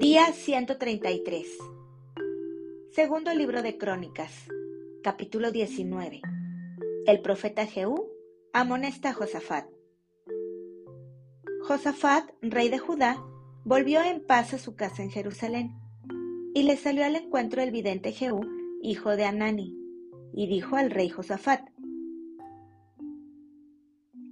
Día 0.00 0.32
133. 0.32 1.58
Segundo 2.90 3.34
libro 3.34 3.60
de 3.60 3.76
Crónicas, 3.76 4.32
capítulo 5.02 5.50
19. 5.50 6.22
El 7.06 7.20
profeta 7.20 7.66
Jehú 7.66 8.08
amonesta 8.54 9.10
a 9.10 9.12
Josafat. 9.12 9.66
Josafat, 11.64 12.30
rey 12.40 12.70
de 12.70 12.78
Judá, 12.78 13.22
volvió 13.66 14.02
en 14.02 14.24
paz 14.24 14.54
a 14.54 14.58
su 14.58 14.74
casa 14.74 15.02
en 15.02 15.10
Jerusalén, 15.10 15.78
y 16.54 16.62
le 16.62 16.78
salió 16.78 17.04
al 17.04 17.16
encuentro 17.16 17.60
el 17.60 17.70
vidente 17.70 18.12
Jehú, 18.12 18.40
hijo 18.80 19.16
de 19.16 19.26
Anani, 19.26 19.76
y 20.32 20.46
dijo 20.46 20.76
al 20.76 20.90
rey 20.90 21.10
Josafat, 21.10 21.68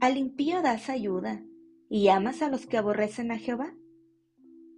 ¿Al 0.00 0.16
impío 0.16 0.62
das 0.62 0.88
ayuda 0.88 1.42
y 1.90 2.08
amas 2.08 2.40
a 2.40 2.48
los 2.48 2.64
que 2.64 2.78
aborrecen 2.78 3.32
a 3.32 3.36
Jehová? 3.36 3.74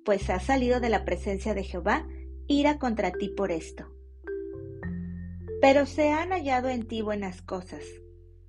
Pues 0.04 0.28
has 0.30 0.44
salido 0.44 0.80
de 0.80 0.88
la 0.88 1.04
presencia 1.04 1.54
de 1.54 1.64
Jehová 1.64 2.06
ira 2.46 2.78
contra 2.78 3.12
ti 3.12 3.28
por 3.28 3.52
esto. 3.52 3.86
Pero 5.60 5.86
se 5.86 6.10
han 6.10 6.30
hallado 6.30 6.68
en 6.68 6.86
ti 6.86 7.02
buenas 7.02 7.42
cosas, 7.42 7.84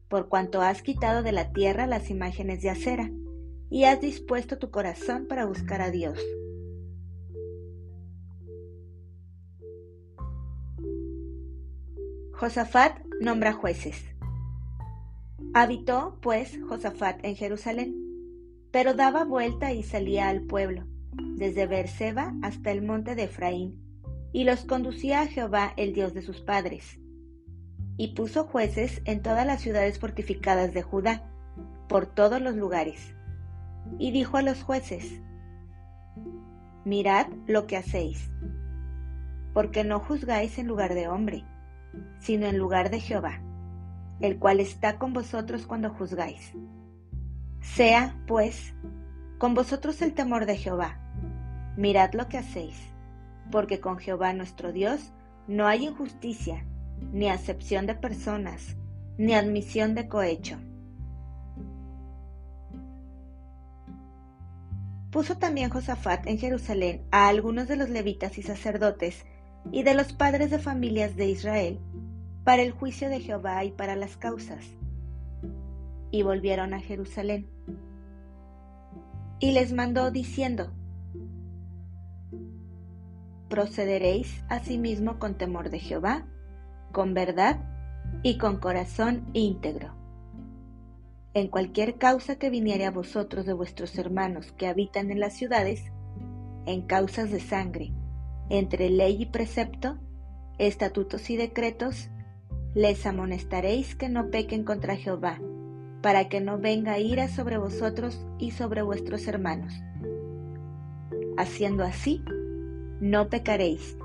por 0.07 0.29
cuanto 0.29 0.61
has 0.61 0.81
quitado 0.81 1.23
de 1.23 1.31
la 1.31 1.51
tierra 1.51 1.87
las 1.87 2.09
imágenes 2.09 2.61
de 2.61 2.69
acera, 2.69 3.11
y 3.69 3.83
has 3.83 4.01
dispuesto 4.01 4.57
tu 4.57 4.71
corazón 4.71 5.27
para 5.27 5.45
buscar 5.45 5.81
a 5.81 5.91
Dios. 5.91 6.19
Josafat 12.33 13.05
nombra 13.19 13.53
jueces. 13.53 14.03
Habitó, 15.53 16.17
pues, 16.21 16.57
Josafat 16.67 17.23
en 17.23 17.35
Jerusalén, 17.35 17.95
pero 18.71 18.93
daba 18.93 19.25
vuelta 19.25 19.73
y 19.73 19.83
salía 19.83 20.29
al 20.29 20.41
pueblo 20.41 20.85
desde 21.41 21.65
Beerseba 21.65 22.35
hasta 22.43 22.69
el 22.69 22.83
monte 22.83 23.15
de 23.15 23.23
Efraín, 23.23 23.75
y 24.31 24.43
los 24.43 24.63
conducía 24.63 25.21
a 25.21 25.25
Jehová, 25.25 25.73
el 25.75 25.91
Dios 25.91 26.13
de 26.13 26.21
sus 26.21 26.39
padres. 26.39 26.99
Y 27.97 28.13
puso 28.13 28.43
jueces 28.43 29.01
en 29.05 29.23
todas 29.23 29.43
las 29.47 29.59
ciudades 29.59 29.97
fortificadas 29.97 30.71
de 30.71 30.83
Judá, 30.83 31.27
por 31.89 32.05
todos 32.05 32.39
los 32.39 32.55
lugares. 32.55 33.15
Y 33.97 34.11
dijo 34.11 34.37
a 34.37 34.43
los 34.43 34.61
jueces, 34.61 35.19
Mirad 36.85 37.25
lo 37.47 37.65
que 37.65 37.77
hacéis, 37.77 38.29
porque 39.55 39.83
no 39.83 39.99
juzgáis 39.99 40.59
en 40.59 40.67
lugar 40.67 40.93
de 40.93 41.07
hombre, 41.07 41.43
sino 42.19 42.45
en 42.45 42.59
lugar 42.59 42.91
de 42.91 42.99
Jehová, 42.99 43.41
el 44.19 44.37
cual 44.37 44.59
está 44.59 44.99
con 44.99 45.11
vosotros 45.11 45.65
cuando 45.65 45.89
juzgáis. 45.89 46.53
Sea, 47.61 48.15
pues, 48.27 48.75
con 49.39 49.55
vosotros 49.55 50.03
el 50.03 50.13
temor 50.13 50.45
de 50.45 50.57
Jehová, 50.57 51.01
Mirad 51.77 52.13
lo 52.13 52.27
que 52.27 52.37
hacéis, 52.37 52.75
porque 53.51 53.79
con 53.79 53.97
Jehová 53.97 54.33
nuestro 54.33 54.71
Dios 54.71 55.11
no 55.47 55.67
hay 55.67 55.85
injusticia, 55.85 56.65
ni 57.11 57.29
acepción 57.29 57.85
de 57.85 57.95
personas, 57.95 58.75
ni 59.17 59.33
admisión 59.33 59.95
de 59.95 60.07
cohecho. 60.07 60.57
Puso 65.11 65.37
también 65.37 65.69
Josafat 65.69 66.25
en 66.27 66.37
Jerusalén 66.37 67.03
a 67.11 67.27
algunos 67.27 67.67
de 67.67 67.75
los 67.75 67.89
levitas 67.89 68.37
y 68.37 68.43
sacerdotes 68.43 69.25
y 69.71 69.83
de 69.83 69.93
los 69.93 70.13
padres 70.13 70.49
de 70.51 70.59
familias 70.59 71.15
de 71.17 71.29
Israel 71.29 71.79
para 72.43 72.61
el 72.61 72.71
juicio 72.71 73.09
de 73.09 73.19
Jehová 73.19 73.63
y 73.65 73.71
para 73.71 73.95
las 73.95 74.15
causas. 74.17 74.65
Y 76.11 76.23
volvieron 76.23 76.73
a 76.73 76.79
Jerusalén. 76.79 77.47
Y 79.39 79.51
les 79.51 79.73
mandó 79.73 80.11
diciendo, 80.11 80.71
procederéis 83.51 84.45
asimismo 84.47 85.19
con 85.19 85.35
temor 85.35 85.69
de 85.69 85.79
Jehová, 85.79 86.25
con 86.93 87.13
verdad 87.13 87.59
y 88.23 88.37
con 88.37 88.61
corazón 88.61 89.29
íntegro. 89.33 89.93
En 91.33 91.49
cualquier 91.49 91.97
causa 91.97 92.37
que 92.37 92.49
viniere 92.49 92.85
a 92.85 92.91
vosotros 92.91 93.45
de 93.45 93.51
vuestros 93.51 93.97
hermanos 93.97 94.53
que 94.53 94.67
habitan 94.67 95.11
en 95.11 95.19
las 95.19 95.33
ciudades, 95.33 95.91
en 96.65 96.83
causas 96.83 97.29
de 97.29 97.41
sangre, 97.41 97.91
entre 98.49 98.89
ley 98.89 99.21
y 99.21 99.25
precepto, 99.25 99.97
estatutos 100.57 101.29
y 101.29 101.35
decretos, 101.35 102.09
les 102.73 103.05
amonestaréis 103.05 103.95
que 103.95 104.07
no 104.07 104.29
pequen 104.29 104.63
contra 104.63 104.95
Jehová, 104.95 105.41
para 106.01 106.29
que 106.29 106.39
no 106.39 106.57
venga 106.57 106.99
ira 106.99 107.27
sobre 107.27 107.57
vosotros 107.57 108.25
y 108.39 108.51
sobre 108.51 108.81
vuestros 108.81 109.27
hermanos. 109.27 109.73
Haciendo 111.37 111.83
así, 111.83 112.23
no 113.01 113.29
pecaréis. 113.29 113.97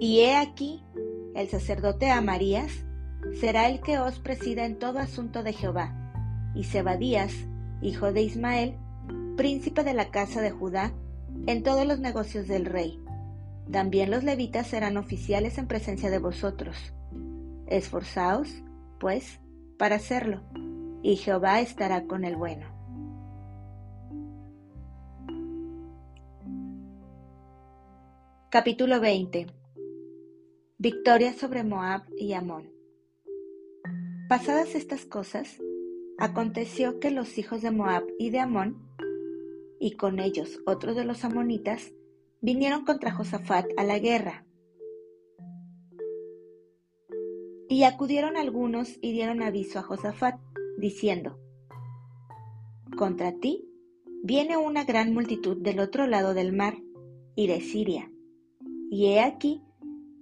Y 0.00 0.20
he 0.20 0.36
aquí, 0.36 0.80
el 1.34 1.48
sacerdote 1.48 2.10
Amarías 2.10 2.72
será 3.40 3.68
el 3.68 3.80
que 3.80 3.98
os 3.98 4.20
presida 4.20 4.64
en 4.64 4.78
todo 4.78 5.00
asunto 5.00 5.42
de 5.42 5.52
Jehová, 5.52 5.92
y 6.54 6.64
Zebadías, 6.64 7.34
hijo 7.82 8.12
de 8.12 8.22
Ismael, 8.22 8.76
príncipe 9.36 9.82
de 9.82 9.92
la 9.92 10.10
casa 10.10 10.40
de 10.40 10.52
Judá, 10.52 10.92
en 11.46 11.64
todos 11.64 11.84
los 11.84 11.98
negocios 11.98 12.46
del 12.46 12.64
rey. 12.64 13.02
También 13.72 14.12
los 14.12 14.22
levitas 14.22 14.68
serán 14.68 14.96
oficiales 14.96 15.58
en 15.58 15.66
presencia 15.66 16.10
de 16.10 16.20
vosotros. 16.20 16.94
Esforzaos, 17.66 18.62
pues, 19.00 19.40
para 19.78 19.96
hacerlo, 19.96 20.42
y 21.02 21.16
Jehová 21.16 21.60
estará 21.60 22.04
con 22.04 22.24
el 22.24 22.36
bueno. 22.36 22.77
Capítulo 28.50 28.98
20 28.98 29.46
Victoria 30.78 31.34
sobre 31.34 31.64
Moab 31.64 32.04
y 32.16 32.32
Amón 32.32 32.72
Pasadas 34.26 34.74
estas 34.74 35.04
cosas, 35.04 35.58
aconteció 36.16 36.98
que 36.98 37.10
los 37.10 37.36
hijos 37.36 37.60
de 37.60 37.70
Moab 37.70 38.04
y 38.18 38.30
de 38.30 38.40
Amón, 38.40 38.88
y 39.78 39.96
con 39.96 40.18
ellos 40.18 40.60
otros 40.64 40.96
de 40.96 41.04
los 41.04 41.26
amonitas, 41.26 41.92
vinieron 42.40 42.86
contra 42.86 43.12
Josafat 43.12 43.66
a 43.76 43.84
la 43.84 43.98
guerra. 43.98 44.46
Y 47.68 47.82
acudieron 47.82 48.38
algunos 48.38 48.96
y 49.02 49.12
dieron 49.12 49.42
aviso 49.42 49.78
a 49.78 49.82
Josafat, 49.82 50.40
diciendo, 50.78 51.38
Contra 52.96 53.38
ti 53.38 53.68
viene 54.22 54.56
una 54.56 54.84
gran 54.84 55.12
multitud 55.12 55.58
del 55.58 55.80
otro 55.80 56.06
lado 56.06 56.32
del 56.32 56.54
mar 56.54 56.78
y 57.36 57.46
de 57.46 57.60
Siria 57.60 58.10
y 58.90 59.06
he 59.06 59.20
aquí, 59.20 59.62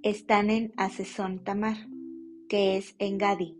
están 0.03 0.51
en 0.51 0.73
Asesón 0.77 1.45
Tamar, 1.45 1.77
que 2.49 2.77
es 2.77 2.95
en 2.99 3.19
Gadi. 3.19 3.57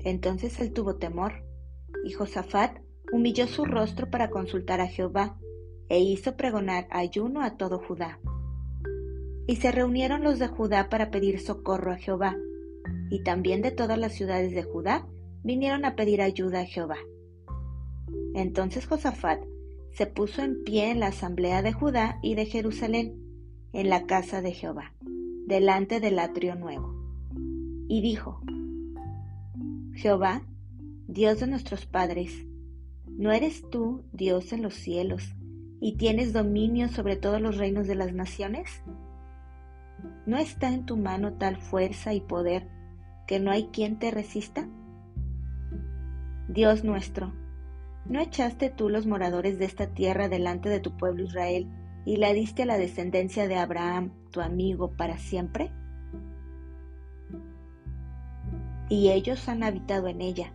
Entonces 0.00 0.58
él 0.60 0.72
tuvo 0.72 0.96
temor, 0.96 1.44
y 2.04 2.12
Josafat 2.12 2.78
humilló 3.12 3.46
su 3.46 3.64
rostro 3.64 4.10
para 4.10 4.30
consultar 4.30 4.80
a 4.80 4.86
Jehová, 4.86 5.38
e 5.88 6.00
hizo 6.00 6.36
pregonar 6.36 6.88
ayuno 6.90 7.42
a 7.42 7.56
todo 7.56 7.78
Judá. 7.78 8.18
Y 9.46 9.56
se 9.56 9.70
reunieron 9.70 10.24
los 10.24 10.38
de 10.38 10.48
Judá 10.48 10.88
para 10.88 11.10
pedir 11.10 11.40
socorro 11.40 11.92
a 11.92 11.96
Jehová, 11.96 12.36
y 13.10 13.22
también 13.22 13.62
de 13.62 13.70
todas 13.70 13.98
las 13.98 14.14
ciudades 14.14 14.52
de 14.52 14.62
Judá 14.62 15.06
vinieron 15.44 15.84
a 15.84 15.94
pedir 15.94 16.22
ayuda 16.22 16.60
a 16.60 16.66
Jehová. 16.66 16.98
Entonces 18.34 18.86
Josafat 18.86 19.40
se 19.96 20.06
puso 20.06 20.42
en 20.42 20.62
pie 20.62 20.90
en 20.90 21.00
la 21.00 21.06
asamblea 21.06 21.62
de 21.62 21.72
Judá 21.72 22.18
y 22.20 22.34
de 22.34 22.44
Jerusalén, 22.44 23.14
en 23.72 23.88
la 23.88 24.04
casa 24.04 24.42
de 24.42 24.52
Jehová, 24.52 24.92
delante 25.46 26.00
del 26.00 26.18
atrio 26.18 26.54
nuevo, 26.54 26.94
y 27.88 28.02
dijo, 28.02 28.42
Jehová, 29.94 30.42
Dios 31.08 31.40
de 31.40 31.46
nuestros 31.46 31.86
padres, 31.86 32.44
¿no 33.06 33.32
eres 33.32 33.70
tú 33.70 34.04
Dios 34.12 34.52
en 34.52 34.60
los 34.60 34.74
cielos 34.74 35.34
y 35.80 35.96
tienes 35.96 36.34
dominio 36.34 36.88
sobre 36.88 37.16
todos 37.16 37.40
los 37.40 37.56
reinos 37.56 37.86
de 37.86 37.94
las 37.94 38.12
naciones? 38.12 38.82
¿No 40.26 40.36
está 40.36 40.74
en 40.74 40.84
tu 40.84 40.98
mano 40.98 41.38
tal 41.38 41.56
fuerza 41.56 42.12
y 42.12 42.20
poder 42.20 42.68
que 43.26 43.40
no 43.40 43.50
hay 43.50 43.68
quien 43.68 43.98
te 43.98 44.10
resista? 44.10 44.68
Dios 46.48 46.84
nuestro, 46.84 47.32
¿No 48.08 48.20
echaste 48.20 48.70
tú 48.70 48.88
los 48.88 49.06
moradores 49.06 49.58
de 49.58 49.64
esta 49.64 49.88
tierra 49.88 50.28
delante 50.28 50.68
de 50.68 50.78
tu 50.78 50.96
pueblo 50.96 51.24
Israel 51.24 51.68
y 52.04 52.18
la 52.18 52.32
diste 52.32 52.62
a 52.62 52.66
la 52.66 52.78
descendencia 52.78 53.48
de 53.48 53.56
Abraham, 53.56 54.12
tu 54.30 54.40
amigo, 54.40 54.92
para 54.92 55.18
siempre? 55.18 55.72
Y 58.88 59.10
ellos 59.10 59.48
han 59.48 59.64
habitado 59.64 60.06
en 60.06 60.20
ella, 60.20 60.52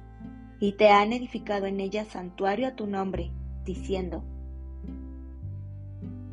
y 0.61 0.73
te 0.73 0.89
han 0.89 1.11
edificado 1.11 1.65
en 1.65 1.81
ella 1.81 2.05
santuario 2.05 2.69
a 2.69 2.75
tu 2.75 2.87
nombre, 2.87 3.31
diciendo, 3.65 4.23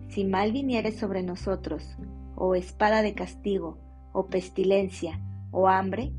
Si 0.09 0.25
mal 0.25 0.53
viniere 0.53 0.93
sobre 0.93 1.25
nosotros, 1.25 1.97
o 2.37 2.55
espada 2.55 3.03
de 3.03 3.15
castigo, 3.15 3.77
o 4.13 4.27
pestilencia, 4.27 5.21
o 5.51 5.67
hambre, 5.67 6.13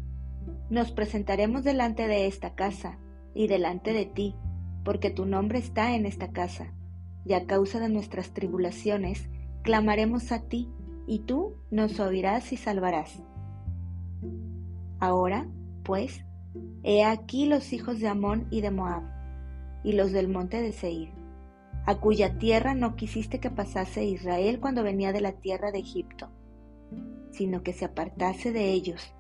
nos 0.70 0.92
presentaremos 0.92 1.64
delante 1.64 2.08
de 2.08 2.28
esta 2.28 2.56
casa 2.56 3.00
y 3.34 3.48
delante 3.48 3.94
de 3.94 4.06
ti, 4.06 4.36
porque 4.84 5.10
tu 5.10 5.26
nombre 5.26 5.60
está 5.60 5.96
en 5.96 6.06
esta 6.06 6.30
casa, 6.30 6.74
y 7.26 7.34
a 7.34 7.46
causa 7.46 7.80
de 7.80 7.90
nuestras 7.90 8.34
tribulaciones 8.34 9.30
clamaremos 9.64 10.32
a 10.32 10.48
ti, 10.48 10.70
y 11.08 11.20
tú 11.20 11.56
nos 11.72 12.00
oirás 12.00 12.52
y 12.54 12.58
salvarás. 12.58 13.22
Ahora, 15.00 15.48
pues, 15.84 16.24
he 16.84 17.04
aquí 17.04 17.46
los 17.46 17.74
hijos 17.74 18.00
de 18.00 18.08
Amón 18.08 18.48
y 18.52 18.62
de 18.62 18.72
Moab, 18.72 19.04
y 19.84 19.94
los 19.94 20.12
del 20.12 20.28
monte 20.28 20.62
de 20.62 20.72
Seir, 20.72 21.10
a 21.86 21.96
cuya 21.96 22.38
tierra 22.38 22.76
no 22.76 22.96
quisiste 22.96 23.40
que 23.40 23.50
pasase 23.50 24.04
Israel 24.06 24.60
cuando 24.60 24.84
venía 24.84 25.14
de 25.14 25.22
la 25.22 25.32
tierra 25.32 25.72
de 25.72 25.80
Egipto, 25.80 26.30
sino 27.32 27.64
que 27.64 27.74
se 27.74 27.86
apartase 27.86 28.52
de 28.52 28.72
ellos 28.72 29.14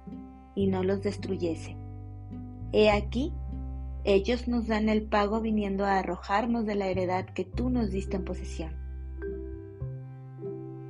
y 0.55 0.67
no 0.67 0.83
los 0.83 1.01
destruyese. 1.01 1.77
He 2.71 2.91
aquí, 2.91 3.33
ellos 4.13 4.47
nos 4.47 4.67
dan 4.67 4.89
el 4.89 5.03
pago 5.03 5.39
viniendo 5.39 5.85
a 5.85 5.99
arrojarnos 5.99 6.65
de 6.65 6.75
la 6.75 6.87
heredad 6.87 7.25
que 7.25 7.45
tú 7.45 7.69
nos 7.69 7.91
diste 7.91 8.15
en 8.15 8.25
posesión. 8.25 8.73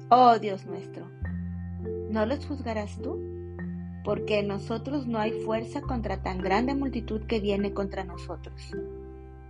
Oh 0.10 0.40
Dios 0.40 0.66
nuestro, 0.66 1.06
¿no 2.10 2.26
los 2.26 2.46
juzgarás 2.46 2.98
tú? 3.02 3.20
Porque 4.04 4.40
en 4.40 4.48
nosotros 4.48 5.06
no 5.06 5.20
hay 5.20 5.32
fuerza 5.32 5.82
contra 5.82 6.24
tan 6.24 6.40
grande 6.40 6.74
multitud 6.74 7.22
que 7.24 7.40
viene 7.40 7.74
contra 7.74 8.06
nosotros. 8.06 8.72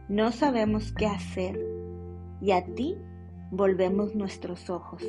No 0.08 0.32
sabemos 0.32 0.92
qué 0.92 1.06
hacer 1.06 1.60
y 2.42 2.52
a 2.52 2.66
ti 2.66 2.98
volvemos 3.52 4.16
nuestros 4.16 4.70
ojos. 4.70 5.04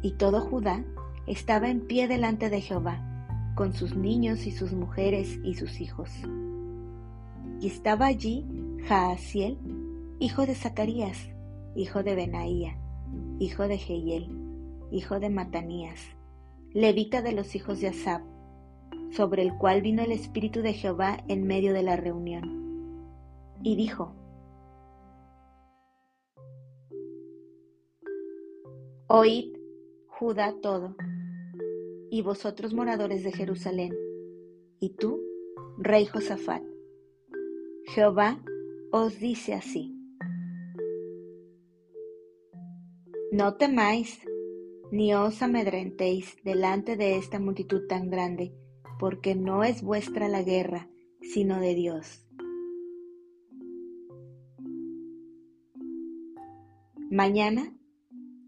Y 0.00 0.12
todo 0.12 0.40
Judá 0.40 0.84
estaba 1.26 1.68
en 1.68 1.80
pie 1.80 2.06
delante 2.06 2.50
de 2.50 2.60
Jehová, 2.60 3.52
con 3.56 3.72
sus 3.72 3.96
niños 3.96 4.46
y 4.46 4.52
sus 4.52 4.72
mujeres 4.72 5.40
y 5.42 5.54
sus 5.54 5.80
hijos. 5.80 6.10
Y 7.60 7.66
estaba 7.66 8.06
allí 8.06 8.46
Jaasiel, 8.86 9.58
hijo 10.20 10.46
de 10.46 10.54
Zacarías, 10.54 11.18
hijo 11.74 12.02
de 12.02 12.14
Benaía, 12.14 12.78
hijo 13.40 13.66
de 13.66 13.78
Jehiel, 13.78 14.30
hijo 14.90 15.18
de 15.18 15.28
Matanías, 15.30 16.00
levita 16.72 17.20
de 17.20 17.32
los 17.32 17.54
hijos 17.54 17.80
de 17.80 17.88
Asab, 17.88 18.22
sobre 19.10 19.42
el 19.42 19.56
cual 19.56 19.82
vino 19.82 20.02
el 20.02 20.12
Espíritu 20.12 20.60
de 20.62 20.72
Jehová 20.72 21.18
en 21.28 21.46
medio 21.46 21.72
de 21.72 21.82
la 21.82 21.96
reunión. 21.96 22.58
Y 23.62 23.74
dijo, 23.74 24.14
Oíd, 29.08 29.56
Judá 30.06 30.54
todo, 30.60 30.96
y 32.10 32.22
vosotros 32.22 32.74
moradores 32.74 33.24
de 33.24 33.32
Jerusalén, 33.32 33.94
y 34.80 34.90
tú, 34.90 35.22
rey 35.78 36.06
Josafat. 36.06 36.67
Jehová 37.94 38.42
os 38.92 39.18
dice 39.18 39.54
así. 39.54 39.94
No 43.32 43.56
temáis, 43.56 44.20
ni 44.90 45.14
os 45.14 45.42
amedrentéis 45.42 46.36
delante 46.44 46.96
de 46.96 47.16
esta 47.16 47.38
multitud 47.38 47.86
tan 47.88 48.10
grande, 48.10 48.54
porque 48.98 49.34
no 49.34 49.64
es 49.64 49.82
vuestra 49.82 50.28
la 50.28 50.42
guerra, 50.42 50.88
sino 51.22 51.60
de 51.60 51.74
Dios. 51.74 52.26
Mañana 57.10 57.74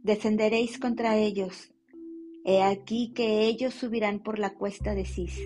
descenderéis 0.03 0.79
contra 0.79 1.17
ellos 1.17 1.73
He 2.45 2.63
aquí 2.63 3.13
que 3.13 3.47
ellos 3.47 3.75
subirán 3.75 4.21
por 4.21 4.39
la 4.39 4.55
cuesta 4.55 4.95
de 4.95 5.05
Cis, 5.05 5.39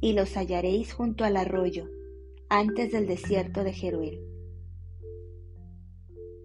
y 0.00 0.12
los 0.12 0.36
hallaréis 0.36 0.92
junto 0.92 1.24
al 1.24 1.36
arroyo, 1.36 1.88
antes 2.54 2.92
del 2.92 3.06
desierto 3.06 3.64
de 3.64 3.72
Jeruel. 3.72 4.20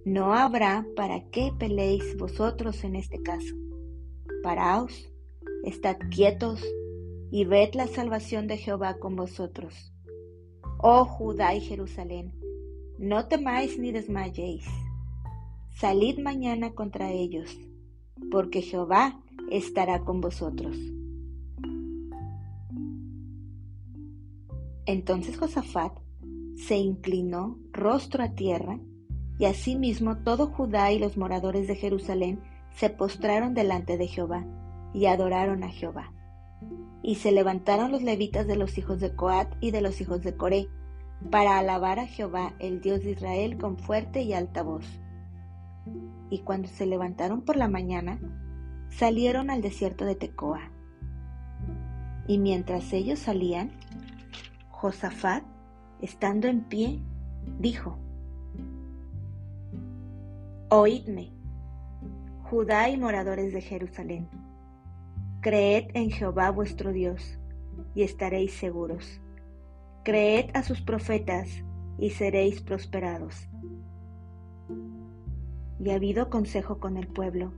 No 0.06 0.34
habrá 0.34 0.86
para 0.96 1.30
qué 1.32 1.52
peleéis 1.60 2.16
vosotros 2.16 2.86
en 2.86 2.96
este 2.96 3.22
caso. 3.22 3.54
Paraos, 4.42 5.12
estad 5.66 5.98
quietos, 6.10 6.64
y 7.30 7.44
ved 7.44 7.74
la 7.74 7.88
salvación 7.88 8.48
de 8.48 8.56
Jehová 8.56 9.00
con 9.00 9.18
vosotros. 9.18 9.94
Oh 10.78 11.04
Judá 11.04 11.54
y 11.56 11.60
Jerusalén, 11.60 12.34
no 12.98 13.28
temáis 13.28 13.78
ni 13.78 13.92
desmayéis. 13.92 14.66
Salid 15.76 16.20
mañana 16.20 16.74
contra 16.74 17.12
ellos, 17.12 17.54
porque 18.32 18.62
Jehová 18.62 19.22
estará 19.52 20.06
con 20.06 20.22
vosotros. 20.22 20.78
Entonces 24.88 25.38
Josafat 25.38 25.92
se 26.56 26.78
inclinó 26.78 27.60
rostro 27.72 28.24
a 28.24 28.30
tierra, 28.30 28.80
y 29.38 29.46
asimismo 29.46 30.18
todo 30.24 30.48
Judá 30.48 30.92
y 30.92 30.98
los 30.98 31.18
moradores 31.18 31.68
de 31.68 31.76
Jerusalén 31.76 32.40
se 32.72 32.90
postraron 32.90 33.54
delante 33.54 33.98
de 33.98 34.08
Jehová 34.08 34.48
y 34.94 35.06
adoraron 35.06 35.64
a 35.64 35.70
Jehová. 35.70 36.14
Y 37.04 37.16
se 37.16 37.32
levantaron 37.32 37.92
los 37.92 38.02
levitas 38.02 38.48
de 38.48 38.56
los 38.56 38.78
hijos 38.78 39.00
de 39.00 39.14
Coat 39.14 39.54
y 39.60 39.72
de 39.72 39.82
los 39.82 40.02
hijos 40.02 40.24
de 40.24 40.36
Coré, 40.36 40.70
para 41.30 41.58
alabar 41.58 42.00
a 42.00 42.08
Jehová, 42.08 42.54
el 42.60 42.80
Dios 42.80 43.04
de 43.04 43.12
Israel, 43.12 43.58
con 43.58 43.78
fuerte 43.78 44.22
y 44.22 44.34
alta 44.34 44.64
voz. 44.64 44.86
Y 46.30 46.40
cuando 46.40 46.68
se 46.68 46.86
levantaron 46.86 47.42
por 47.42 47.58
la 47.58 47.68
mañana, 47.68 48.20
salieron 48.90 49.50
al 49.50 49.62
desierto 49.62 50.06
de 50.06 50.16
Tecoa. 50.16 50.72
Y 52.28 52.38
mientras 52.38 52.94
ellos 52.94 53.20
salían, 53.20 53.72
Josafat, 54.80 55.44
estando 56.02 56.48
en 56.48 56.64
pie, 56.64 57.02
dijo, 57.60 57.98
Oídme, 60.70 61.32
Judá 62.44 62.88
y 62.90 62.98
moradores 62.98 63.54
de 63.54 63.62
Jerusalén, 63.62 64.30
creed 65.42 65.90
en 65.96 66.12
Jehová 66.12 66.52
vuestro 66.52 66.92
Dios, 66.92 67.40
y 67.96 68.04
estaréis 68.04 68.54
seguros. 68.54 69.20
Creed 70.04 70.52
a 70.54 70.62
sus 70.62 70.82
profetas, 70.82 71.50
y 71.98 72.12
seréis 72.12 72.62
prosperados. 72.62 73.50
Y 75.80 75.90
ha 75.90 75.96
habido 75.96 76.30
consejo 76.30 76.80
con 76.80 76.98
el 76.98 77.08
pueblo 77.08 77.52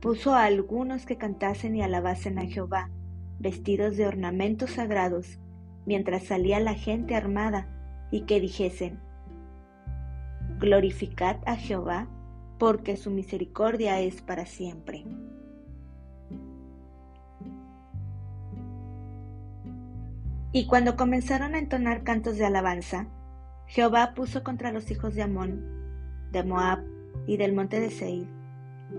puso 0.00 0.34
a 0.34 0.44
algunos 0.44 1.06
que 1.06 1.16
cantasen 1.16 1.74
y 1.76 1.82
alabasen 1.82 2.38
a 2.38 2.46
Jehová, 2.46 2.90
vestidos 3.38 3.96
de 3.96 4.06
ornamentos 4.06 4.72
sagrados, 4.72 5.38
mientras 5.88 6.24
salía 6.24 6.60
la 6.60 6.74
gente 6.74 7.16
armada, 7.16 7.66
y 8.10 8.26
que 8.26 8.40
dijesen, 8.40 9.00
Glorificad 10.58 11.38
a 11.46 11.56
Jehová, 11.56 12.08
porque 12.58 12.98
su 12.98 13.10
misericordia 13.10 13.98
es 14.00 14.20
para 14.20 14.44
siempre. 14.44 15.06
Y 20.52 20.66
cuando 20.66 20.96
comenzaron 20.96 21.54
a 21.54 21.58
entonar 21.58 22.02
cantos 22.02 22.36
de 22.36 22.44
alabanza, 22.44 23.06
Jehová 23.66 24.12
puso 24.14 24.44
contra 24.44 24.72
los 24.72 24.90
hijos 24.90 25.14
de 25.14 25.22
Amón, 25.22 25.64
de 26.32 26.44
Moab 26.44 26.84
y 27.26 27.38
del 27.38 27.54
monte 27.54 27.80
de 27.80 27.90
Seir 27.90 28.28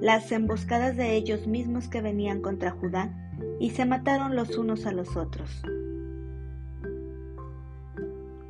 las 0.02 0.32
emboscadas 0.32 0.96
de 0.96 1.16
ellos 1.16 1.48
mismos 1.48 1.88
que 1.88 2.02
venían 2.02 2.42
contra 2.42 2.72
Judá, 2.72 3.12
y 3.60 3.72
se 3.72 3.86
mataron 3.86 4.36
los 4.36 4.58
unos 4.58 4.86
a 4.86 4.92
los 4.92 5.18
otros. 5.18 5.64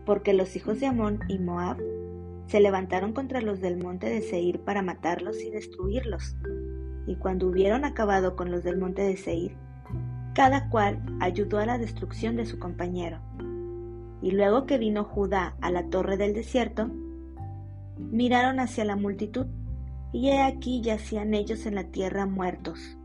Porque 0.10 0.34
los 0.34 0.56
hijos 0.56 0.80
de 0.80 0.88
Amón 0.88 1.20
y 1.28 1.38
Moab 1.38 1.78
se 2.48 2.60
levantaron 2.60 3.14
contra 3.14 3.42
los 3.42 3.62
del 3.62 3.78
monte 3.78 4.10
de 4.10 4.22
Seir 4.22 4.60
para 4.60 4.82
matarlos 4.82 5.40
y 5.40 5.52
destruirlos. 5.52 6.36
Y 7.06 7.16
cuando 7.18 7.46
hubieron 7.46 7.86
acabado 7.86 8.36
con 8.36 8.50
los 8.50 8.64
del 8.64 8.80
monte 8.80 9.04
de 9.04 9.18
Seir, 9.18 9.56
cada 10.34 10.68
cual 10.70 11.00
ayudó 11.20 11.60
a 11.60 11.68
la 11.68 11.78
destrucción 11.78 12.38
de 12.38 12.48
su 12.48 12.58
compañero. 12.58 13.20
Y 14.24 14.32
luego 14.32 14.66
que 14.66 14.80
vino 14.80 15.04
Judá 15.04 15.56
a 15.62 15.70
la 15.70 15.88
torre 15.92 16.18
del 16.18 16.34
desierto, 16.34 16.90
miraron 18.00 18.60
hacia 18.60 18.86
la 18.86 18.96
multitud 18.96 19.46
y 20.12 20.30
he 20.30 20.42
aquí 20.42 20.82
yacían 20.82 21.36
ellos 21.36 21.68
en 21.68 21.76
la 21.76 21.84
tierra 21.84 22.26
muertos, 22.26 22.98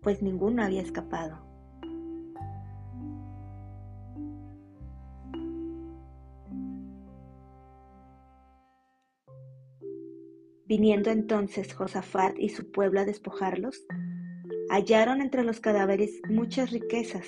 pues 0.00 0.22
ninguno 0.22 0.62
había 0.64 0.80
escapado. 0.80 1.53
Viniendo 10.76 11.12
entonces 11.12 11.72
Josafat 11.72 12.36
y 12.36 12.48
su 12.48 12.72
pueblo 12.72 12.98
a 12.98 13.04
despojarlos, 13.04 13.86
hallaron 14.68 15.22
entre 15.22 15.44
los 15.44 15.60
cadáveres 15.60 16.20
muchas 16.28 16.72
riquezas, 16.72 17.24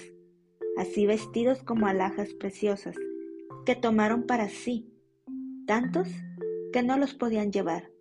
así 0.76 1.06
vestidos 1.06 1.62
como 1.62 1.86
alhajas 1.86 2.34
preciosas, 2.34 2.96
que 3.64 3.76
tomaron 3.76 4.24
para 4.24 4.48
sí, 4.48 4.92
tantos 5.64 6.08
que 6.72 6.82
no 6.82 6.98
los 6.98 7.14
podían 7.14 7.52
llevar. 7.52 7.92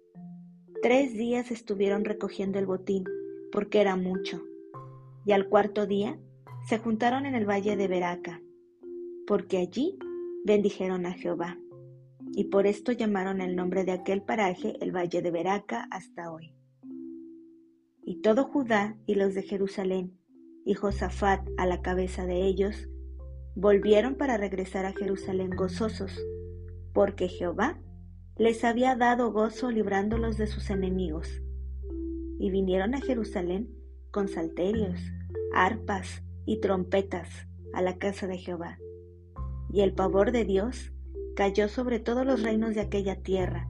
Tres 0.81 1.13
días 1.13 1.51
estuvieron 1.51 2.05
recogiendo 2.05 2.57
el 2.57 2.65
botín, 2.65 3.03
porque 3.51 3.81
era 3.81 3.95
mucho, 3.95 4.43
y 5.27 5.33
al 5.33 5.47
cuarto 5.47 5.85
día 5.85 6.17
se 6.67 6.79
juntaron 6.79 7.27
en 7.27 7.35
el 7.35 7.47
valle 7.47 7.75
de 7.75 7.87
Beraca, 7.87 8.41
porque 9.27 9.59
allí 9.59 9.95
bendijeron 10.43 11.05
a 11.05 11.11
Jehová, 11.11 11.59
y 12.37 12.45
por 12.45 12.67
esto 12.67 12.91
llamaron 12.91 13.39
el 13.39 13.55
nombre 13.55 13.85
de 13.85 13.93
aquel 13.93 14.21
paraje 14.21 14.75
el 14.81 14.93
valle 14.93 15.21
de 15.21 15.31
Beraca 15.31 15.87
hasta 15.89 16.33
hoy. 16.33 16.53
Y 18.03 18.21
todo 18.21 18.43
Judá 18.43 18.97
y 19.05 19.15
los 19.15 19.33
de 19.33 19.43
Jerusalén, 19.43 20.19
y 20.65 20.73
Josafat 20.73 21.47
a 21.55 21.65
la 21.65 21.81
cabeza 21.81 22.25
de 22.25 22.45
ellos, 22.45 22.89
volvieron 23.55 24.15
para 24.15 24.35
regresar 24.35 24.85
a 24.85 24.91
Jerusalén 24.91 25.51
gozosos, 25.51 26.11
porque 26.93 27.29
Jehová 27.29 27.79
les 28.37 28.65
había 28.65 28.97
dado 28.97 29.31
gozo 29.31 29.71
librándolos 29.71 30.37
de 30.37 30.47
sus 30.47 30.69
enemigos. 30.69 31.41
Y 32.37 32.49
vinieron 32.51 32.95
a 32.95 33.01
Jerusalén 33.01 33.69
con 34.11 34.27
salterios, 34.27 34.99
arpas 35.53 36.21
y 36.45 36.59
trompetas 36.59 37.47
a 37.73 37.81
la 37.81 37.97
casa 37.97 38.27
de 38.27 38.37
Jehová. 38.37 38.77
Y 39.71 39.81
el 39.81 39.93
pavor 39.93 40.33
de 40.33 40.43
Dios 40.43 40.91
cayó 41.35 41.67
sobre 41.67 41.99
todos 41.99 42.25
los 42.25 42.41
reinos 42.41 42.75
de 42.75 42.81
aquella 42.81 43.17
tierra, 43.17 43.67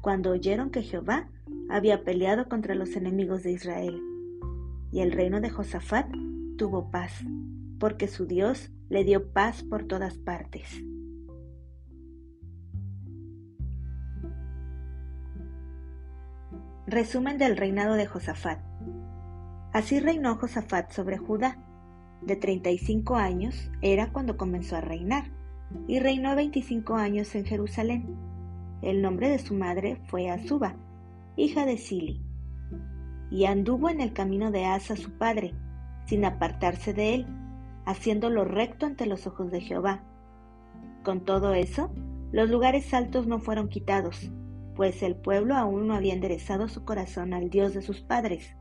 cuando 0.00 0.30
oyeron 0.30 0.70
que 0.70 0.82
Jehová 0.82 1.28
había 1.68 2.04
peleado 2.04 2.48
contra 2.48 2.74
los 2.74 2.96
enemigos 2.96 3.42
de 3.42 3.52
Israel. 3.52 4.00
Y 4.90 5.00
el 5.00 5.12
reino 5.12 5.40
de 5.40 5.50
Josafat 5.50 6.10
tuvo 6.56 6.90
paz, 6.90 7.12
porque 7.78 8.08
su 8.08 8.26
Dios 8.26 8.70
le 8.88 9.04
dio 9.04 9.30
paz 9.32 9.62
por 9.62 9.84
todas 9.84 10.18
partes. 10.18 10.82
Resumen 16.86 17.38
del 17.38 17.56
reinado 17.56 17.94
de 17.94 18.06
Josafat. 18.06 18.58
Así 19.72 20.00
reinó 20.00 20.36
Josafat 20.36 20.90
sobre 20.92 21.16
Judá. 21.16 21.58
De 22.22 22.36
35 22.36 23.16
años 23.16 23.70
era 23.80 24.12
cuando 24.12 24.36
comenzó 24.36 24.76
a 24.76 24.80
reinar, 24.80 25.24
y 25.86 25.98
reinó 26.00 26.34
25 26.36 26.94
años 26.94 27.34
en 27.34 27.44
Jerusalén. 27.44 28.16
El 28.82 29.02
nombre 29.02 29.28
de 29.28 29.38
su 29.38 29.54
madre 29.54 29.96
fue 30.06 30.30
Azuba, 30.30 30.76
hija 31.36 31.66
de 31.66 31.76
Sili. 31.78 32.20
Y 33.30 33.44
anduvo 33.46 33.88
en 33.88 34.00
el 34.00 34.12
camino 34.12 34.50
de 34.50 34.64
Asa 34.64 34.96
su 34.96 35.12
padre, 35.12 35.54
sin 36.06 36.24
apartarse 36.24 36.92
de 36.92 37.14
él, 37.14 37.26
haciendo 37.86 38.30
lo 38.30 38.44
recto 38.44 38.86
ante 38.86 39.06
los 39.06 39.26
ojos 39.26 39.50
de 39.50 39.60
Jehová. 39.60 40.02
Con 41.02 41.24
todo 41.24 41.54
eso, 41.54 41.90
los 42.32 42.48
lugares 42.48 42.92
altos 42.94 43.26
no 43.26 43.38
fueron 43.38 43.68
quitados, 43.68 44.30
pues 44.74 45.02
el 45.02 45.16
pueblo 45.16 45.56
aún 45.56 45.86
no 45.86 45.94
había 45.94 46.14
enderezado 46.14 46.68
su 46.68 46.84
corazón 46.84 47.34
al 47.34 47.50
Dios 47.50 47.74
de 47.74 47.82
sus 47.82 48.00
padres. 48.00 48.56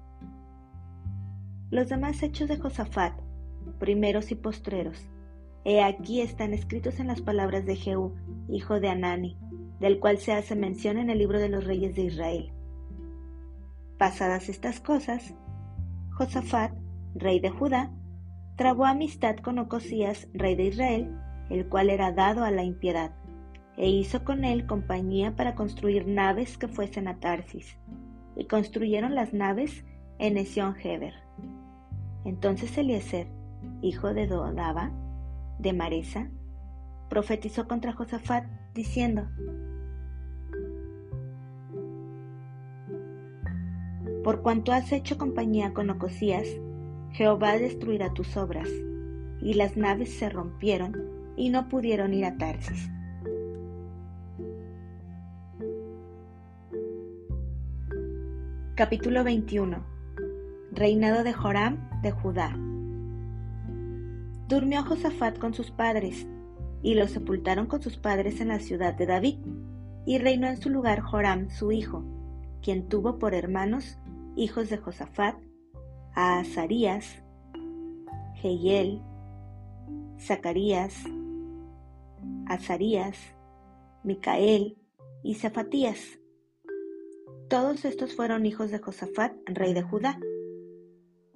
Los 1.69 1.87
demás 1.87 2.21
hechos 2.21 2.49
de 2.49 2.57
Josafat, 2.57 3.13
primeros 3.79 4.31
y 4.31 4.35
postreros, 4.35 5.09
aquí 5.83 6.21
están 6.21 6.53
escritos 6.53 6.99
en 6.99 7.07
las 7.07 7.21
palabras 7.21 7.65
de 7.65 7.75
Jehú, 7.75 8.13
hijo 8.49 8.79
de 8.79 8.89
Anani, 8.89 9.37
del 9.79 9.99
cual 9.99 10.17
se 10.17 10.33
hace 10.33 10.55
mención 10.55 10.97
en 10.97 11.09
el 11.09 11.17
libro 11.17 11.39
de 11.39 11.49
los 11.49 11.65
reyes 11.65 11.95
de 11.95 12.03
Israel. 12.03 12.51
Pasadas 13.97 14.49
estas 14.49 14.79
cosas, 14.79 15.35
Josafat, 16.11 16.73
rey 17.15 17.39
de 17.39 17.49
Judá, 17.49 17.91
trabó 18.55 18.85
amistad 18.85 19.37
con 19.37 19.59
Ocosías, 19.59 20.27
rey 20.33 20.55
de 20.55 20.65
Israel, 20.65 21.15
el 21.49 21.67
cual 21.67 21.89
era 21.89 22.11
dado 22.11 22.43
a 22.43 22.51
la 22.51 22.63
impiedad 22.63 23.11
e 23.77 23.89
hizo 23.89 24.23
con 24.23 24.43
él 24.45 24.67
compañía 24.67 25.35
para 25.35 25.55
construir 25.55 26.07
naves 26.07 26.57
que 26.57 26.67
fuesen 26.67 27.07
a 27.07 27.19
Tarsis, 27.19 27.77
y 28.35 28.45
construyeron 28.45 29.15
las 29.15 29.33
naves 29.33 29.85
en 30.19 30.37
Esión 30.37 30.75
Heber. 30.81 31.13
Entonces 32.25 32.77
Eliezer, 32.77 33.27
hijo 33.81 34.13
de 34.13 34.27
Dodaba, 34.27 34.91
de 35.61 35.73
Maresa, 35.73 36.29
profetizó 37.09 37.67
contra 37.67 37.93
Josafat, 37.93 38.45
diciendo, 38.73 39.27
Por 44.23 44.41
cuanto 44.43 44.71
has 44.71 44.91
hecho 44.91 45.17
compañía 45.17 45.73
con 45.73 45.89
Ocosías, 45.89 46.47
Jehová 47.11 47.57
destruirá 47.57 48.13
tus 48.13 48.37
obras. 48.37 48.69
Y 49.41 49.55
las 49.55 49.75
naves 49.75 50.13
se 50.13 50.29
rompieron 50.29 50.95
y 51.35 51.49
no 51.49 51.67
pudieron 51.67 52.13
ir 52.13 52.25
a 52.25 52.37
Tarsis. 52.37 52.89
Capítulo 58.75 59.23
21 59.23 59.83
Reinado 60.71 61.23
de 61.23 61.33
Joram 61.33 62.01
de 62.01 62.11
Judá 62.11 62.55
Durmió 64.51 64.83
Josafat 64.83 65.39
con 65.39 65.53
sus 65.53 65.71
padres, 65.71 66.27
y 66.83 66.95
lo 66.95 67.07
sepultaron 67.07 67.67
con 67.67 67.81
sus 67.81 67.95
padres 67.95 68.41
en 68.41 68.49
la 68.49 68.59
ciudad 68.59 68.93
de 68.93 69.05
David, 69.05 69.37
y 70.05 70.17
reinó 70.17 70.47
en 70.47 70.57
su 70.57 70.69
lugar 70.69 70.99
Joram 70.99 71.49
su 71.49 71.71
hijo, 71.71 72.03
quien 72.61 72.89
tuvo 72.89 73.17
por 73.17 73.33
hermanos 73.33 73.97
hijos 74.35 74.69
de 74.69 74.77
Josafat, 74.77 75.37
a 76.15 76.39
Azarías, 76.39 77.23
Jehiel, 78.41 79.01
Zacarías, 80.19 80.95
Azarías, 82.47 83.17
Micael 84.03 84.77
y 85.23 85.35
Zafatías 85.35 86.19
todos 87.51 87.83
estos 87.83 88.15
fueron 88.15 88.45
hijos 88.45 88.71
de 88.71 88.79
Josafat, 88.79 89.33
rey 89.45 89.73
de 89.73 89.81
Judá. 89.81 90.17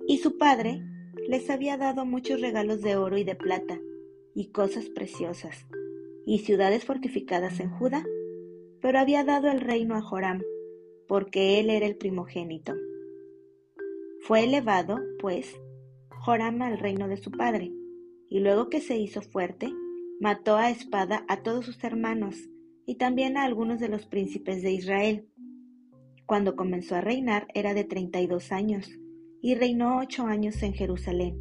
Y 0.07 0.19
su 0.19 0.37
padre 0.37 0.81
les 1.27 1.49
había 1.49 1.77
dado 1.77 2.05
muchos 2.05 2.41
regalos 2.41 2.81
de 2.81 2.95
oro 2.95 3.17
y 3.17 3.23
de 3.23 3.35
plata, 3.35 3.79
y 4.33 4.51
cosas 4.51 4.89
preciosas, 4.89 5.65
y 6.25 6.39
ciudades 6.39 6.85
fortificadas 6.85 7.59
en 7.59 7.69
Judá, 7.69 8.03
pero 8.81 8.99
había 8.99 9.23
dado 9.23 9.49
el 9.49 9.61
reino 9.61 9.95
a 9.95 10.01
Joram, 10.01 10.41
porque 11.07 11.59
él 11.59 11.69
era 11.69 11.85
el 11.85 11.95
primogénito. 11.95 12.73
Fue 14.21 14.43
elevado, 14.43 14.99
pues, 15.19 15.55
Joram 16.09 16.61
al 16.61 16.79
reino 16.79 17.07
de 17.07 17.17
su 17.17 17.31
padre, 17.31 17.71
y 18.29 18.39
luego 18.39 18.69
que 18.69 18.81
se 18.81 18.97
hizo 18.97 19.21
fuerte, 19.21 19.71
mató 20.19 20.55
a 20.55 20.69
espada 20.69 21.25
a 21.27 21.43
todos 21.43 21.65
sus 21.65 21.83
hermanos, 21.83 22.49
y 22.85 22.95
también 22.95 23.37
a 23.37 23.43
algunos 23.43 23.79
de 23.79 23.89
los 23.89 24.05
príncipes 24.05 24.61
de 24.61 24.71
Israel 24.71 25.27
cuando 26.25 26.55
comenzó 26.55 26.95
a 26.95 27.01
reinar 27.01 27.47
era 27.53 27.73
de 27.73 27.83
treinta 27.83 28.19
y 28.19 28.27
dos 28.27 28.51
años, 28.51 28.89
y 29.45 29.53
reinó 29.53 29.99
ocho 29.99 30.25
años 30.25 30.63
en 30.63 30.73
Jerusalén, 30.73 31.39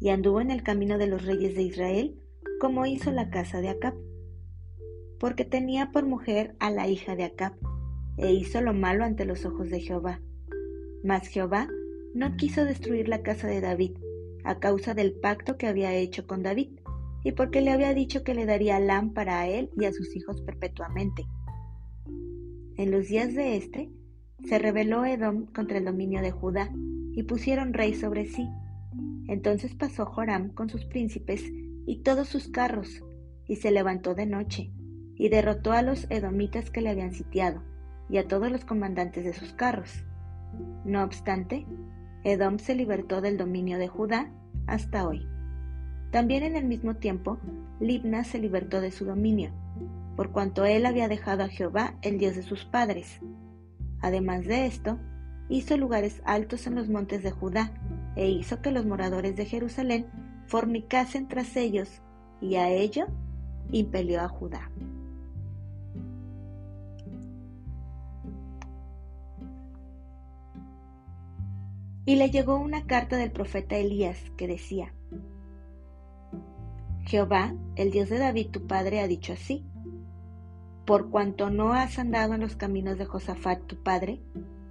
y 0.00 0.08
anduvo 0.08 0.40
en 0.40 0.50
el 0.50 0.64
camino 0.64 0.98
de 0.98 1.06
los 1.06 1.24
reyes 1.24 1.54
de 1.54 1.62
Israel, 1.62 2.20
como 2.58 2.86
hizo 2.86 3.12
la 3.12 3.30
casa 3.30 3.60
de 3.60 3.68
Acab, 3.68 3.94
porque 5.20 5.44
tenía 5.44 5.92
por 5.92 6.04
mujer 6.04 6.56
a 6.58 6.72
la 6.72 6.88
hija 6.88 7.14
de 7.14 7.22
Acab, 7.22 7.52
e 8.16 8.32
hizo 8.32 8.60
lo 8.62 8.74
malo 8.74 9.04
ante 9.04 9.26
los 9.26 9.46
ojos 9.46 9.70
de 9.70 9.78
Jehová. 9.78 10.20
Mas 11.04 11.28
Jehová 11.28 11.68
no 12.14 12.36
quiso 12.36 12.64
destruir 12.64 13.06
la 13.06 13.22
casa 13.22 13.46
de 13.46 13.60
David, 13.60 13.92
a 14.42 14.58
causa 14.58 14.94
del 14.94 15.12
pacto 15.12 15.56
que 15.56 15.68
había 15.68 15.94
hecho 15.94 16.26
con 16.26 16.42
David, 16.42 16.80
y 17.22 17.30
porque 17.30 17.60
le 17.60 17.70
había 17.70 17.94
dicho 17.94 18.24
que 18.24 18.34
le 18.34 18.44
daría 18.44 18.80
lámpara 18.80 19.38
a 19.38 19.46
él 19.46 19.70
y 19.78 19.84
a 19.84 19.92
sus 19.92 20.16
hijos 20.16 20.42
perpetuamente. 20.42 21.26
En 22.76 22.90
los 22.90 23.06
días 23.06 23.36
de 23.36 23.56
éste, 23.56 23.88
se 24.48 24.58
rebeló 24.58 25.04
Edom 25.04 25.46
contra 25.54 25.78
el 25.78 25.84
dominio 25.84 26.22
de 26.22 26.32
Judá 26.32 26.72
y 27.12 27.22
pusieron 27.24 27.72
rey 27.72 27.94
sobre 27.94 28.26
sí. 28.26 28.48
Entonces 29.28 29.74
pasó 29.74 30.06
Joram 30.06 30.50
con 30.50 30.68
sus 30.68 30.84
príncipes 30.84 31.44
y 31.86 32.02
todos 32.02 32.28
sus 32.28 32.48
carros, 32.48 33.02
y 33.46 33.56
se 33.56 33.70
levantó 33.70 34.14
de 34.14 34.26
noche, 34.26 34.72
y 35.16 35.28
derrotó 35.28 35.72
a 35.72 35.82
los 35.82 36.06
edomitas 36.10 36.70
que 36.70 36.80
le 36.80 36.90
habían 36.90 37.12
sitiado, 37.12 37.62
y 38.08 38.18
a 38.18 38.28
todos 38.28 38.50
los 38.50 38.64
comandantes 38.64 39.24
de 39.24 39.32
sus 39.32 39.52
carros. 39.52 40.04
No 40.84 41.02
obstante, 41.04 41.66
Edom 42.24 42.58
se 42.58 42.74
libertó 42.74 43.20
del 43.20 43.36
dominio 43.36 43.78
de 43.78 43.88
Judá 43.88 44.32
hasta 44.66 45.06
hoy. 45.06 45.26
También 46.10 46.42
en 46.42 46.56
el 46.56 46.64
mismo 46.64 46.96
tiempo, 46.96 47.38
Libna 47.80 48.24
se 48.24 48.38
libertó 48.38 48.80
de 48.80 48.90
su 48.90 49.04
dominio, 49.04 49.52
por 50.16 50.32
cuanto 50.32 50.64
él 50.64 50.86
había 50.86 51.08
dejado 51.08 51.44
a 51.44 51.48
Jehová, 51.48 51.96
el 52.02 52.18
Dios 52.18 52.36
de 52.36 52.42
sus 52.42 52.64
padres, 52.64 53.20
Además 54.00 54.46
de 54.46 54.66
esto, 54.66 54.98
hizo 55.50 55.76
lugares 55.76 56.22
altos 56.24 56.66
en 56.66 56.76
los 56.76 56.88
montes 56.88 57.22
de 57.22 57.32
Judá, 57.32 57.72
e 58.16 58.28
hizo 58.30 58.62
que 58.62 58.70
los 58.70 58.86
moradores 58.86 59.36
de 59.36 59.44
Jerusalén 59.44 60.06
fornicasen 60.46 61.28
tras 61.28 61.56
ellos, 61.56 62.00
y 62.40 62.54
a 62.54 62.70
ello 62.70 63.06
impelió 63.70 64.22
a 64.22 64.28
Judá. 64.28 64.70
Y 72.06 72.16
le 72.16 72.30
llegó 72.30 72.56
una 72.56 72.86
carta 72.86 73.16
del 73.16 73.30
profeta 73.30 73.76
Elías 73.76 74.18
que 74.36 74.48
decía, 74.48 74.94
Jehová, 77.04 77.54
el 77.76 77.90
Dios 77.90 78.08
de 78.08 78.18
David 78.18 78.50
tu 78.50 78.66
padre, 78.66 79.00
ha 79.00 79.08
dicho 79.08 79.32
así, 79.32 79.64
por 80.86 81.10
cuanto 81.10 81.50
no 81.50 81.72
has 81.72 81.98
andado 81.98 82.34
en 82.34 82.40
los 82.40 82.56
caminos 82.56 82.98
de 82.98 83.04
Josafat 83.04 83.64
tu 83.66 83.76
padre, 83.82 84.20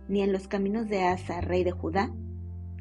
ni 0.10 0.22
en 0.22 0.34
los 0.34 0.48
caminos 0.48 0.90
de 0.90 1.04
Asa, 1.04 1.40
rey 1.40 1.64
de 1.64 1.72
Judá, 1.72 2.12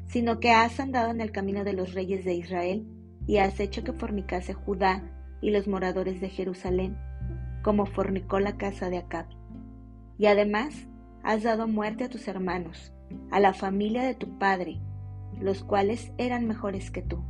sino 0.07 0.39
que 0.39 0.51
has 0.51 0.79
andado 0.79 1.11
en 1.11 1.21
el 1.21 1.31
camino 1.31 1.63
de 1.63 1.73
los 1.73 1.93
reyes 1.93 2.25
de 2.25 2.33
Israel 2.33 2.85
y 3.27 3.37
has 3.37 3.59
hecho 3.59 3.83
que 3.83 3.93
fornicase 3.93 4.53
Judá 4.53 5.03
y 5.39 5.51
los 5.51 5.67
moradores 5.67 6.19
de 6.19 6.29
Jerusalén, 6.29 6.97
como 7.63 7.85
fornicó 7.85 8.39
la 8.39 8.57
casa 8.57 8.89
de 8.89 8.97
Acab. 8.97 9.27
Y 10.17 10.25
además 10.25 10.87
has 11.23 11.43
dado 11.43 11.67
muerte 11.67 12.05
a 12.05 12.09
tus 12.09 12.27
hermanos, 12.27 12.91
a 13.29 13.39
la 13.39 13.53
familia 13.53 14.03
de 14.03 14.15
tu 14.15 14.39
padre, 14.39 14.79
los 15.39 15.63
cuales 15.63 16.11
eran 16.17 16.47
mejores 16.47 16.89
que 16.89 17.03
tú. 17.03 17.23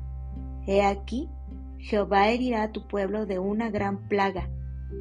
He 0.65 0.81
aquí, 0.81 1.29
Jehová 1.77 2.29
herirá 2.29 2.63
a 2.63 2.71
tu 2.71 2.87
pueblo 2.87 3.25
de 3.25 3.39
una 3.39 3.69
gran 3.69 4.07
plaga, 4.07 4.49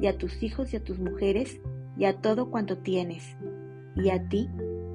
y 0.01 0.07
a 0.07 0.17
tus 0.17 0.43
hijos 0.43 0.73
y 0.73 0.77
a 0.77 0.83
tus 0.83 0.99
mujeres, 0.99 1.59
y 1.97 2.05
a 2.05 2.21
todo 2.21 2.51
cuanto 2.51 2.77
tienes, 2.77 3.37
y 3.95 4.09
a 4.09 4.27
ti 4.27 4.49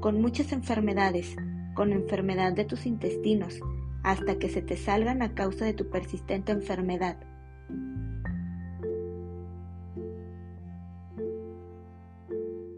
con 0.05 0.21
muchas 0.21 0.53
enfermedades, 0.53 1.35
con 1.73 1.91
enfermedad 1.91 2.53
de 2.53 2.67
tus 2.67 2.85
intestinos, 2.85 3.59
hasta 4.03 4.39
que 4.39 4.51
se 4.51 4.61
te 4.61 4.77
salgan 4.77 5.23
a 5.23 5.33
causa 5.33 5.65
de 5.65 5.73
tu 5.73 5.89
persistente 5.89 6.53
enfermedad. 6.53 7.17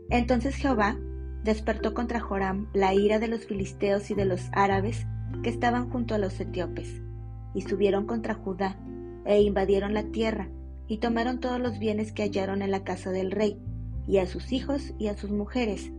Entonces 0.09 0.55
Jehová 0.55 0.97
despertó 1.43 1.95
contra 1.95 2.21
Joram 2.21 2.69
la 2.73 2.95
ira 2.95 3.19
de 3.19 3.27
los 3.27 3.45
filisteos 3.45 4.09
y 4.13 4.15
de 4.15 4.25
los 4.25 4.49
árabes 4.53 5.05
que 5.43 5.51
estaban 5.51 5.91
junto 5.91 6.15
a 6.15 6.19
los 6.19 6.39
etíopes, 6.39 7.03
y 7.55 7.63
subieron 7.63 8.07
contra 8.07 8.35
Judá, 8.35 8.79
e 9.25 9.43
invadieron 9.43 9.95
la 9.95 10.05
tierra, 10.05 10.49
y 10.87 10.99
tomaron 10.99 11.41
todos 11.41 11.59
los 11.59 11.81
bienes 11.81 12.13
que 12.13 12.23
hallaron 12.23 12.63
en 12.63 12.71
la 12.71 12.85
casa 12.85 13.11
del 13.11 13.33
rey, 13.33 13.61
y 14.07 14.19
a 14.19 14.27
sus 14.27 14.53
hijos 14.53 14.95
y 14.97 15.09
a 15.09 15.17
sus 15.17 15.33
mujeres. 15.33 15.91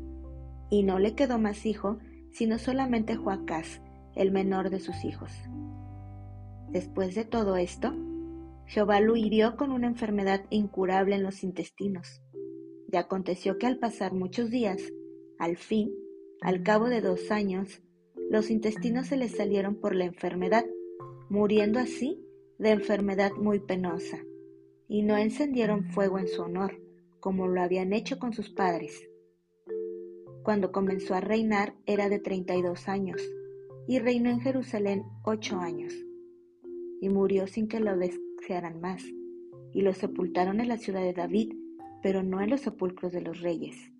Y 0.70 0.84
no 0.84 1.00
le 1.00 1.16
quedó 1.16 1.40
más 1.40 1.66
hijo, 1.66 1.98
sino 2.32 2.58
solamente 2.58 3.16
Joacás, 3.16 3.82
el 4.16 4.32
menor 4.32 4.70
de 4.70 4.80
sus 4.80 5.04
hijos. 5.06 5.32
Después 6.70 7.16
de 7.16 7.24
todo 7.24 7.56
esto, 7.58 7.94
Jehová 8.66 9.00
lo 9.00 9.16
hirió 9.16 9.56
con 9.56 9.72
una 9.72 9.88
enfermedad 9.88 10.46
incurable 10.50 11.16
en 11.16 11.24
los 11.24 11.44
intestinos. 11.44 12.22
Y 12.92 12.98
aconteció 12.98 13.58
que 13.58 13.66
al 13.66 13.80
pasar 13.80 14.14
muchos 14.14 14.50
días, 14.50 14.82
al 15.40 15.58
fin, 15.58 15.94
al 16.42 16.64
cabo 16.64 16.90
de 16.90 17.02
dos 17.02 17.32
años, 17.32 17.82
los 18.30 18.50
intestinos 18.50 19.08
se 19.08 19.18
le 19.18 19.30
salieron 19.30 19.76
por 19.76 19.96
la 19.96 20.06
enfermedad, 20.06 20.66
muriendo 21.30 21.80
así 21.80 22.22
de 22.58 22.72
enfermedad 22.72 23.32
muy 23.40 23.60
penosa, 23.60 24.20
y 24.88 25.04
no 25.04 25.18
encendieron 25.18 25.86
fuego 25.86 26.20
en 26.20 26.28
su 26.28 26.42
honor, 26.42 26.82
como 27.20 27.48
lo 27.48 27.62
habían 27.62 27.94
hecho 27.94 28.20
con 28.20 28.34
sus 28.34 28.50
padres. 28.50 29.10
Cuando 30.48 30.72
comenzó 30.72 31.14
a 31.14 31.20
reinar 31.20 31.76
era 31.86 32.08
de 32.08 32.20
treinta 32.20 32.56
y 32.56 32.62
dos 32.62 32.88
años, 32.88 33.22
y 33.86 34.00
reinó 34.00 34.30
en 34.30 34.40
Jerusalén 34.40 35.04
ocho 35.26 35.60
años, 35.60 35.94
y 37.02 37.10
murió 37.10 37.48
sin 37.48 37.68
que 37.68 37.82
lo 37.82 37.98
desearan 37.98 38.80
más, 38.80 39.04
y 39.74 39.82
lo 39.82 39.94
sepultaron 39.94 40.62
en 40.62 40.70
la 40.70 40.78
ciudad 40.78 41.02
de 41.02 41.12
David, 41.12 41.52
pero 42.02 42.24
no 42.24 42.40
en 42.40 42.50
los 42.50 42.62
sepulcros 42.62 43.12
de 43.12 43.20
los 43.20 43.42
reyes. 43.42 43.92